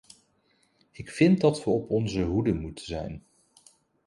[0.91, 3.23] Ik vind dat we op onze hoede moeten zijn.